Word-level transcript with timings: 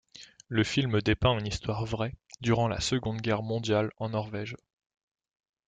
Le 0.47 0.63
film 0.63 0.99
dépeint 1.01 1.37
une 1.37 1.45
histoire 1.45 1.85
vraie, 1.85 2.15
durant 2.39 2.67
la 2.67 2.79
Seconde 2.79 3.21
Guerre 3.21 3.43
mondiale 3.43 3.91
en 3.97 4.09
Norvège. 4.09 4.55